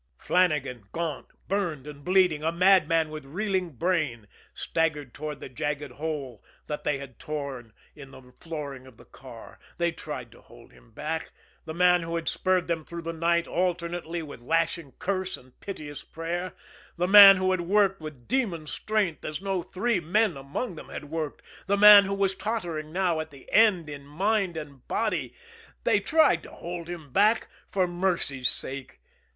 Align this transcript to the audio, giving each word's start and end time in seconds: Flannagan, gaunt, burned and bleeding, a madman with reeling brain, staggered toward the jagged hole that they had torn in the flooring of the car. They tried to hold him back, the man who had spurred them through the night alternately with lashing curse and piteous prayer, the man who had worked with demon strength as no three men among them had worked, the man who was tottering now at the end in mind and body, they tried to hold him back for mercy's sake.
Flannagan, 0.17 0.85
gaunt, 0.93 1.27
burned 1.47 1.85
and 1.85 2.03
bleeding, 2.03 2.41
a 2.41 2.51
madman 2.51 3.11
with 3.11 3.23
reeling 3.23 3.69
brain, 3.73 4.27
staggered 4.51 5.13
toward 5.13 5.39
the 5.39 5.47
jagged 5.47 5.91
hole 5.91 6.43
that 6.65 6.83
they 6.83 6.97
had 6.97 7.19
torn 7.19 7.71
in 7.95 8.09
the 8.09 8.33
flooring 8.39 8.87
of 8.87 8.97
the 8.97 9.05
car. 9.05 9.59
They 9.77 9.91
tried 9.91 10.31
to 10.31 10.41
hold 10.41 10.71
him 10.73 10.89
back, 10.89 11.29
the 11.65 11.75
man 11.75 12.01
who 12.01 12.15
had 12.15 12.27
spurred 12.27 12.67
them 12.67 12.83
through 12.83 13.03
the 13.03 13.13
night 13.13 13.45
alternately 13.47 14.23
with 14.23 14.41
lashing 14.41 14.93
curse 14.97 15.37
and 15.37 15.59
piteous 15.59 16.03
prayer, 16.03 16.53
the 16.97 17.07
man 17.07 17.37
who 17.37 17.51
had 17.51 17.61
worked 17.61 18.01
with 18.01 18.27
demon 18.27 18.65
strength 18.65 19.23
as 19.23 19.39
no 19.39 19.61
three 19.61 19.99
men 19.99 20.35
among 20.35 20.77
them 20.77 20.89
had 20.89 21.11
worked, 21.11 21.43
the 21.67 21.77
man 21.77 22.05
who 22.05 22.15
was 22.15 22.33
tottering 22.33 22.91
now 22.91 23.19
at 23.19 23.29
the 23.29 23.51
end 23.51 23.87
in 23.87 24.03
mind 24.07 24.57
and 24.57 24.87
body, 24.87 25.35
they 25.83 25.99
tried 25.99 26.41
to 26.41 26.51
hold 26.51 26.87
him 26.89 27.11
back 27.13 27.47
for 27.69 27.85
mercy's 27.85 28.49
sake. 28.49 28.99